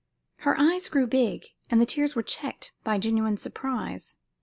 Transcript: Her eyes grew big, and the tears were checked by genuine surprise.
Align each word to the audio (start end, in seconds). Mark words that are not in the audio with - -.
Her 0.37 0.57
eyes 0.59 0.89
grew 0.89 1.05
big, 1.05 1.45
and 1.69 1.79
the 1.79 1.85
tears 1.85 2.15
were 2.15 2.23
checked 2.23 2.71
by 2.83 2.97
genuine 2.97 3.37
surprise. 3.37 4.15